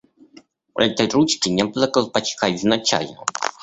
[0.73, 3.23] У этой ручки не было колпачка изначально.